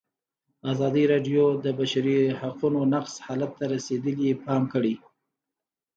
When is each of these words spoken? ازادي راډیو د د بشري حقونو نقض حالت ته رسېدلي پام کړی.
ازادي 0.71 1.03
راډیو 1.13 1.43
د 1.55 1.57
د 1.65 1.67
بشري 1.79 2.17
حقونو 2.39 2.79
نقض 2.93 3.13
حالت 3.25 3.51
ته 3.59 3.65
رسېدلي 3.73 4.29
پام 4.45 4.61
کړی. 4.73 4.93